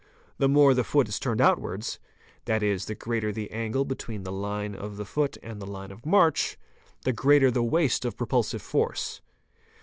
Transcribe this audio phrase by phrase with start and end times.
[0.39, 4.73] The more the foot is turned outwards—that is, the greater the angle between the line
[4.73, 9.21] of the foot and © the line of march—the greater the waste of propulsive force.